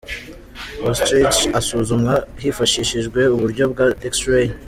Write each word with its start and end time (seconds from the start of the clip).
Osteoarthritis 0.89 1.39
isuzumwa 1.59 2.13
hifashishijwe 2.41 3.21
uburyo 3.35 3.63
bwa 3.71 3.85
X-ray. 4.13 4.47